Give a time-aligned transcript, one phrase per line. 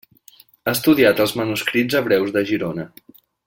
[0.65, 2.89] Ha estudiat els manuscrits hebreus de Girona.